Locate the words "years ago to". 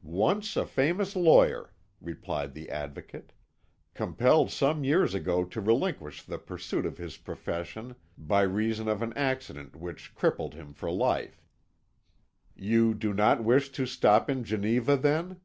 4.82-5.60